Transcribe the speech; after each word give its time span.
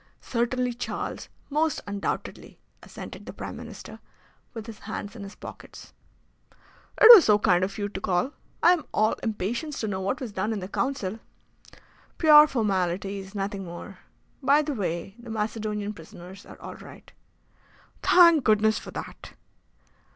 "Certainly, 0.23 0.73
Charles, 0.73 1.29
most 1.51 1.79
undoubtedly," 1.85 2.59
assented 2.81 3.27
the 3.27 3.33
Prime 3.33 3.55
Minister, 3.55 3.99
with 4.51 4.65
his 4.65 4.79
hands 4.79 5.15
in 5.15 5.21
his 5.21 5.35
pockets. 5.35 5.93
"It 6.99 7.07
was 7.13 7.25
so 7.25 7.37
kind 7.37 7.63
of 7.63 7.77
you 7.77 7.87
to 7.87 8.01
call. 8.01 8.33
I 8.63 8.73
am 8.73 8.85
all 8.95 9.13
impatience 9.21 9.79
to 9.81 9.87
know 9.87 10.01
what 10.01 10.19
was 10.19 10.31
done 10.31 10.53
in 10.53 10.59
the 10.59 10.67
Council." 10.67 11.19
"Pure 12.17 12.47
formalities, 12.47 13.35
nothing 13.35 13.63
more. 13.63 13.99
By 14.41 14.63
the 14.63 14.73
way, 14.73 15.13
the 15.19 15.29
Macedonian 15.29 15.93
prisoners 15.93 16.47
are 16.47 16.59
all 16.59 16.73
right." 16.77 17.13
"Thank 18.01 18.43
Goodness 18.43 18.79
for 18.79 18.89
that!" 18.89 19.33